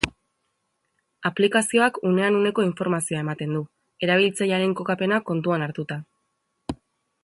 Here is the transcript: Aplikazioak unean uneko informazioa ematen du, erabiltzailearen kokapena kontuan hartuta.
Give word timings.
Aplikazioak 1.29 1.99
unean 2.13 2.39
uneko 2.39 2.65
informazioa 2.69 3.21
ematen 3.27 3.55
du, 3.59 3.63
erabiltzailearen 4.09 4.77
kokapena 4.81 5.25
kontuan 5.33 5.69
hartuta. 5.69 6.01